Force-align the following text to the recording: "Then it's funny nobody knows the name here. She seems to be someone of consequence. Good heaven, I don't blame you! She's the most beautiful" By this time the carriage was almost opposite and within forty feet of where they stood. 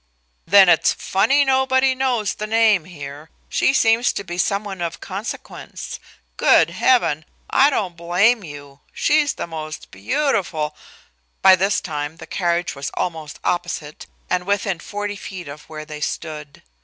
"Then 0.47 0.67
it's 0.67 0.93
funny 0.93 1.45
nobody 1.45 1.93
knows 1.93 2.33
the 2.33 2.47
name 2.47 2.85
here. 2.85 3.29
She 3.49 3.71
seems 3.71 4.11
to 4.13 4.23
be 4.23 4.39
someone 4.39 4.81
of 4.81 4.99
consequence. 4.99 5.99
Good 6.37 6.71
heaven, 6.71 7.23
I 7.51 7.69
don't 7.69 7.95
blame 7.95 8.43
you! 8.43 8.79
She's 8.93 9.33
the 9.35 9.45
most 9.45 9.91
beautiful" 9.91 10.75
By 11.43 11.55
this 11.55 11.79
time 11.81 12.17
the 12.17 12.25
carriage 12.25 12.73
was 12.73 12.89
almost 12.95 13.37
opposite 13.43 14.07
and 14.27 14.47
within 14.47 14.79
forty 14.79 15.15
feet 15.15 15.47
of 15.47 15.69
where 15.69 15.85
they 15.85 16.01
stood. 16.01 16.63